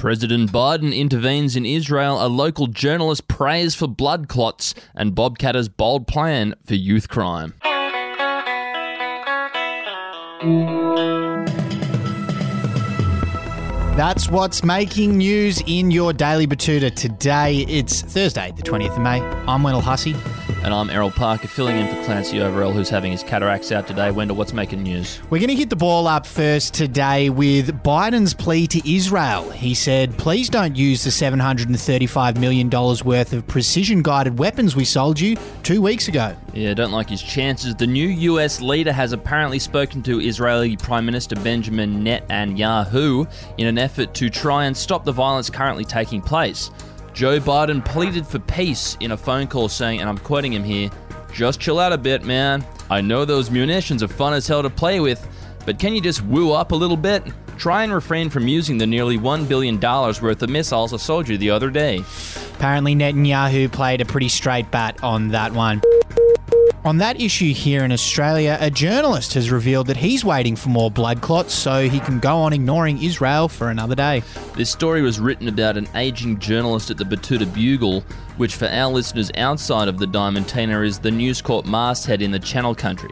President 0.00 0.50
Biden 0.50 0.96
intervenes 0.96 1.56
in 1.56 1.66
Israel, 1.66 2.24
a 2.24 2.26
local 2.26 2.68
journalist 2.68 3.28
prays 3.28 3.74
for 3.74 3.86
blood 3.86 4.28
clots, 4.28 4.74
and 4.94 5.14
Bob 5.14 5.36
Katter's 5.36 5.68
bold 5.68 6.06
plan 6.06 6.54
for 6.64 6.74
youth 6.74 7.10
crime. 7.10 7.52
That's 13.94 14.30
what's 14.30 14.64
making 14.64 15.18
news 15.18 15.62
in 15.66 15.90
your 15.90 16.14
Daily 16.14 16.46
Betoota 16.46 16.94
today. 16.94 17.66
It's 17.68 18.00
Thursday, 18.00 18.54
the 18.56 18.62
20th 18.62 18.96
of 18.96 19.02
May. 19.02 19.20
I'm 19.20 19.62
Wendell 19.62 19.82
Hussey. 19.82 20.14
And 20.64 20.74
I'm 20.74 20.90
Errol 20.90 21.10
Parker, 21.10 21.48
filling 21.48 21.76
in 21.76 21.86
for 21.88 22.02
Clancy 22.04 22.38
Overell, 22.38 22.72
who's 22.72 22.88
having 22.88 23.12
his 23.12 23.22
cataracts 23.22 23.72
out 23.72 23.86
today. 23.86 24.10
Wendell, 24.10 24.36
what's 24.36 24.52
making 24.52 24.82
news? 24.82 25.20
We're 25.30 25.38
going 25.38 25.48
to 25.48 25.54
hit 25.54 25.70
the 25.70 25.76
ball 25.76 26.06
up 26.06 26.26
first 26.26 26.74
today 26.74 27.30
with 27.30 27.82
Biden's 27.82 28.34
plea 28.34 28.66
to 28.66 28.94
Israel. 28.94 29.50
He 29.50 29.74
said, 29.74 30.16
please 30.18 30.48
don't 30.48 30.76
use 30.76 31.04
the 31.04 31.10
$735 31.10 32.38
million 32.38 32.68
worth 32.70 33.32
of 33.32 33.46
precision 33.46 34.02
guided 34.02 34.38
weapons 34.38 34.74
we 34.74 34.84
sold 34.84 35.18
you 35.18 35.36
two 35.62 35.80
weeks 35.80 36.08
ago. 36.08 36.36
Yeah, 36.52 36.74
don't 36.74 36.92
like 36.92 37.08
his 37.08 37.22
chances. 37.22 37.74
The 37.74 37.86
new 37.86 38.08
US 38.08 38.60
leader 38.60 38.92
has 38.92 39.12
apparently 39.12 39.58
spoken 39.58 40.02
to 40.02 40.20
Israeli 40.20 40.76
Prime 40.76 41.06
Minister 41.06 41.36
Benjamin 41.36 42.04
Netanyahu 42.04 43.30
in 43.58 43.66
an 43.66 43.78
effort 43.78 44.14
to 44.14 44.28
try 44.28 44.64
and 44.64 44.76
stop 44.76 45.04
the 45.04 45.12
violence 45.12 45.48
currently 45.48 45.84
taking 45.84 46.20
place. 46.20 46.70
Joe 47.12 47.40
Biden 47.40 47.84
pleaded 47.84 48.26
for 48.26 48.38
peace 48.38 48.96
in 49.00 49.12
a 49.12 49.16
phone 49.16 49.46
call, 49.46 49.68
saying, 49.68 50.00
and 50.00 50.08
I'm 50.08 50.18
quoting 50.18 50.52
him 50.52 50.64
here, 50.64 50.90
just 51.32 51.60
chill 51.60 51.78
out 51.78 51.92
a 51.92 51.98
bit, 51.98 52.24
man. 52.24 52.64
I 52.88 53.00
know 53.00 53.24
those 53.24 53.50
munitions 53.50 54.02
are 54.02 54.08
fun 54.08 54.32
as 54.32 54.46
hell 54.46 54.62
to 54.62 54.70
play 54.70 55.00
with, 55.00 55.26
but 55.66 55.78
can 55.78 55.94
you 55.94 56.00
just 56.00 56.22
woo 56.24 56.52
up 56.52 56.72
a 56.72 56.76
little 56.76 56.96
bit? 56.96 57.22
Try 57.56 57.84
and 57.84 57.92
refrain 57.92 58.30
from 58.30 58.48
using 58.48 58.78
the 58.78 58.86
nearly 58.86 59.18
$1 59.18 59.46
billion 59.46 59.78
worth 59.78 60.42
of 60.42 60.48
missiles 60.48 60.94
I 60.94 60.96
sold 60.96 61.28
you 61.28 61.36
the 61.36 61.50
other 61.50 61.70
day. 61.70 62.02
Apparently, 62.54 62.94
Netanyahu 62.94 63.70
played 63.70 64.00
a 64.00 64.04
pretty 64.06 64.28
straight 64.28 64.70
bat 64.70 65.02
on 65.02 65.28
that 65.28 65.52
one. 65.52 65.82
On 66.82 66.96
that 66.96 67.20
issue 67.20 67.52
here 67.52 67.84
in 67.84 67.92
Australia, 67.92 68.56
a 68.58 68.70
journalist 68.70 69.34
has 69.34 69.50
revealed 69.50 69.86
that 69.88 69.98
he's 69.98 70.24
waiting 70.24 70.56
for 70.56 70.70
more 70.70 70.90
blood 70.90 71.20
clots 71.20 71.52
so 71.52 71.86
he 71.86 72.00
can 72.00 72.18
go 72.18 72.38
on 72.38 72.54
ignoring 72.54 73.02
Israel 73.02 73.48
for 73.48 73.68
another 73.68 73.94
day. 73.94 74.22
This 74.56 74.70
story 74.70 75.02
was 75.02 75.20
written 75.20 75.48
about 75.48 75.76
an 75.76 75.86
aging 75.94 76.38
journalist 76.38 76.90
at 76.90 76.96
the 76.96 77.04
Betoota 77.04 77.52
Bugle, 77.52 78.00
which 78.38 78.54
for 78.54 78.66
our 78.66 78.90
listeners 78.90 79.30
outside 79.36 79.88
of 79.88 79.98
the 79.98 80.06
Diamantina 80.06 80.86
is 80.86 80.98
the 80.98 81.10
News 81.10 81.42
Corp 81.42 81.66
masthead 81.66 82.22
in 82.22 82.30
the 82.30 82.38
Channel 82.38 82.74
Country. 82.74 83.10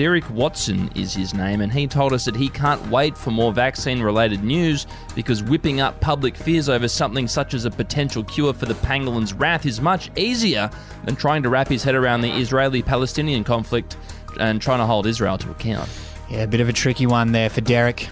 Derek 0.00 0.30
Watson 0.30 0.90
is 0.94 1.12
his 1.12 1.34
name, 1.34 1.60
and 1.60 1.70
he 1.70 1.86
told 1.86 2.14
us 2.14 2.24
that 2.24 2.34
he 2.34 2.48
can't 2.48 2.80
wait 2.88 3.18
for 3.18 3.30
more 3.30 3.52
vaccine 3.52 4.00
related 4.00 4.42
news 4.42 4.86
because 5.14 5.42
whipping 5.42 5.82
up 5.82 6.00
public 6.00 6.34
fears 6.34 6.70
over 6.70 6.88
something 6.88 7.28
such 7.28 7.52
as 7.52 7.66
a 7.66 7.70
potential 7.70 8.24
cure 8.24 8.54
for 8.54 8.64
the 8.64 8.72
pangolin's 8.76 9.34
wrath 9.34 9.66
is 9.66 9.78
much 9.78 10.10
easier 10.16 10.70
than 11.04 11.16
trying 11.16 11.42
to 11.42 11.50
wrap 11.50 11.68
his 11.68 11.84
head 11.84 11.94
around 11.94 12.22
the 12.22 12.30
Israeli 12.30 12.80
Palestinian 12.80 13.44
conflict 13.44 13.98
and 14.40 14.62
trying 14.62 14.78
to 14.78 14.86
hold 14.86 15.06
Israel 15.06 15.36
to 15.36 15.50
account. 15.50 15.86
Yeah, 16.30 16.44
a 16.44 16.46
bit 16.46 16.62
of 16.62 16.70
a 16.70 16.72
tricky 16.72 17.04
one 17.04 17.32
there 17.32 17.50
for 17.50 17.60
Derek. 17.60 18.08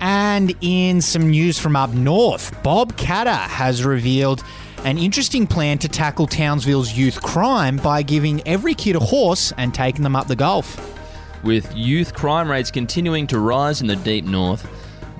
And 0.00 0.56
in 0.62 1.02
some 1.02 1.28
news 1.28 1.58
from 1.58 1.76
up 1.76 1.92
north, 1.92 2.62
Bob 2.62 2.96
Katter 2.96 3.36
has 3.36 3.84
revealed 3.84 4.42
an 4.86 4.96
interesting 4.96 5.46
plan 5.46 5.76
to 5.80 5.88
tackle 5.88 6.26
Townsville's 6.26 6.94
youth 6.94 7.20
crime 7.20 7.76
by 7.76 8.00
giving 8.00 8.40
every 8.48 8.72
kid 8.72 8.96
a 8.96 9.00
horse 9.00 9.52
and 9.58 9.74
taking 9.74 10.04
them 10.04 10.16
up 10.16 10.26
the 10.26 10.36
Gulf. 10.36 11.00
With 11.42 11.76
youth 11.76 12.14
crime 12.14 12.48
rates 12.48 12.70
continuing 12.70 13.26
to 13.26 13.40
rise 13.40 13.80
in 13.80 13.88
the 13.88 13.96
deep 13.96 14.24
north, 14.24 14.68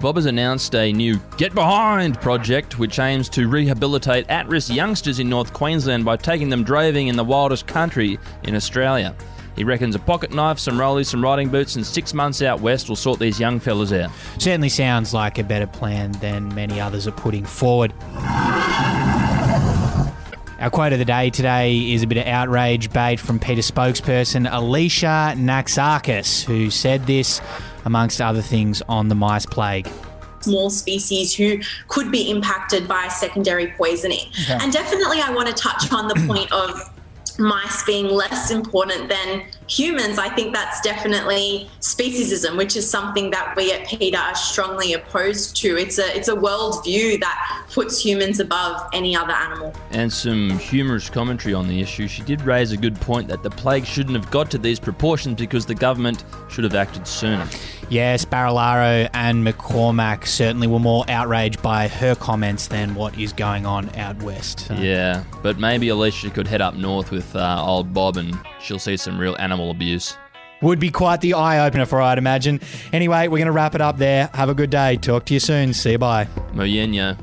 Bob 0.00 0.14
has 0.14 0.26
announced 0.26 0.72
a 0.76 0.92
new 0.92 1.20
Get 1.36 1.52
Behind 1.52 2.20
project 2.20 2.78
which 2.78 3.00
aims 3.00 3.28
to 3.30 3.48
rehabilitate 3.48 4.28
at 4.28 4.46
risk 4.46 4.72
youngsters 4.72 5.18
in 5.18 5.28
North 5.28 5.52
Queensland 5.52 6.04
by 6.04 6.16
taking 6.16 6.48
them 6.48 6.62
droving 6.62 7.08
in 7.08 7.16
the 7.16 7.24
wildest 7.24 7.66
country 7.66 8.20
in 8.44 8.54
Australia. 8.54 9.16
He 9.56 9.64
reckons 9.64 9.96
a 9.96 9.98
pocket 9.98 10.32
knife, 10.32 10.60
some 10.60 10.78
rollies, 10.78 11.06
some 11.06 11.22
riding 11.22 11.48
boots, 11.48 11.74
and 11.74 11.84
six 11.84 12.14
months 12.14 12.40
out 12.40 12.60
west 12.60 12.88
will 12.88 12.96
sort 12.96 13.18
these 13.18 13.40
young 13.40 13.58
fellas 13.58 13.92
out. 13.92 14.10
Certainly 14.38 14.70
sounds 14.70 15.12
like 15.12 15.38
a 15.38 15.44
better 15.44 15.66
plan 15.66 16.12
than 16.12 16.54
many 16.54 16.80
others 16.80 17.08
are 17.08 17.12
putting 17.12 17.44
forward. 17.44 17.92
Our 20.62 20.70
quote 20.70 20.92
of 20.92 21.00
the 21.00 21.04
day 21.04 21.28
today 21.28 21.92
is 21.92 22.04
a 22.04 22.06
bit 22.06 22.18
of 22.18 22.26
outrage 22.28 22.92
bait 22.92 23.18
from 23.18 23.40
PETA 23.40 23.62
spokesperson 23.62 24.48
Alicia 24.48 25.34
Naxakis, 25.36 26.44
who 26.44 26.70
said 26.70 27.04
this, 27.04 27.40
amongst 27.84 28.20
other 28.20 28.42
things, 28.42 28.80
on 28.88 29.08
the 29.08 29.16
mice 29.16 29.44
plague 29.44 29.90
small 30.40 30.70
species 30.70 31.32
who 31.32 31.56
could 31.86 32.10
be 32.10 32.28
impacted 32.28 32.88
by 32.88 33.06
secondary 33.06 33.68
poisoning. 33.68 34.26
Okay. 34.42 34.58
And 34.60 34.72
definitely, 34.72 35.20
I 35.20 35.30
want 35.30 35.48
to 35.48 35.54
touch 35.54 35.92
on 35.92 36.08
the 36.08 36.14
point 36.26 36.50
of 36.52 36.90
mice 37.38 37.84
being 37.84 38.08
less 38.08 38.50
important 38.50 39.08
than 39.08 39.44
humans, 39.72 40.18
I 40.18 40.28
think 40.28 40.52
that's 40.52 40.80
definitely 40.82 41.70
speciesism, 41.80 42.56
which 42.56 42.76
is 42.76 42.88
something 42.88 43.30
that 43.30 43.54
we 43.56 43.72
at 43.72 43.86
PETA 43.86 44.18
are 44.18 44.34
strongly 44.34 44.92
opposed 44.92 45.56
to. 45.56 45.76
It's 45.76 45.98
a 45.98 46.16
it's 46.16 46.28
a 46.28 46.34
worldview 46.34 47.20
that 47.20 47.66
puts 47.70 48.04
humans 48.04 48.38
above 48.38 48.88
any 48.92 49.16
other 49.16 49.32
animal. 49.32 49.74
And 49.90 50.12
some 50.12 50.50
humorous 50.58 51.08
commentary 51.08 51.54
on 51.54 51.68
the 51.68 51.80
issue. 51.80 52.06
She 52.06 52.22
did 52.22 52.42
raise 52.42 52.72
a 52.72 52.76
good 52.76 53.00
point 53.00 53.28
that 53.28 53.42
the 53.42 53.50
plague 53.50 53.86
shouldn't 53.86 54.14
have 54.14 54.30
got 54.30 54.50
to 54.50 54.58
these 54.58 54.78
proportions 54.78 55.36
because 55.36 55.64
the 55.64 55.74
government 55.74 56.24
should 56.50 56.64
have 56.64 56.74
acted 56.74 57.06
sooner. 57.06 57.48
Yes, 57.88 58.24
Barilaro 58.24 59.08
and 59.12 59.46
McCormack 59.46 60.26
certainly 60.26 60.66
were 60.66 60.78
more 60.78 61.04
outraged 61.08 61.62
by 61.62 61.88
her 61.88 62.14
comments 62.14 62.66
than 62.66 62.94
what 62.94 63.18
is 63.18 63.32
going 63.32 63.66
on 63.66 63.94
out 63.96 64.22
west. 64.22 64.60
So. 64.60 64.74
Yeah, 64.74 65.24
but 65.42 65.58
maybe 65.58 65.88
Alicia 65.88 66.30
could 66.30 66.46
head 66.46 66.60
up 66.60 66.74
north 66.74 67.10
with 67.10 67.34
uh, 67.34 67.62
old 67.64 67.92
Bob 67.92 68.16
and 68.16 68.38
she'll 68.62 68.78
see 68.78 68.96
some 68.96 69.18
real 69.18 69.36
animal 69.38 69.70
abuse. 69.70 70.16
Would 70.62 70.78
be 70.78 70.90
quite 70.90 71.20
the 71.20 71.34
eye 71.34 71.66
opener 71.66 71.86
for 71.86 71.96
her, 71.96 72.02
I'd 72.02 72.18
imagine. 72.18 72.60
Anyway, 72.92 73.26
we're 73.26 73.38
going 73.38 73.46
to 73.46 73.52
wrap 73.52 73.74
it 73.74 73.80
up 73.80 73.98
there. 73.98 74.30
Have 74.32 74.48
a 74.48 74.54
good 74.54 74.70
day. 74.70 74.96
Talk 74.96 75.24
to 75.26 75.34
you 75.34 75.40
soon. 75.40 75.72
See 75.72 75.92
you 75.92 75.98
bye. 75.98 76.26
Moyenya. 76.54 77.18